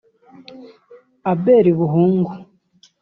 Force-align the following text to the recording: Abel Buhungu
Abel 1.31 1.65
Buhungu 1.79 2.31